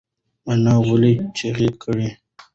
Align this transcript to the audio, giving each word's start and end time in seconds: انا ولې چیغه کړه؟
انا 0.51 0.73
ولې 0.87 1.13
چیغه 1.37 1.69
کړه؟ 1.81 2.07